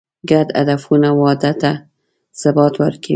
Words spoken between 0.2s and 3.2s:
ګډ هدفونه واده ته ثبات ورکوي.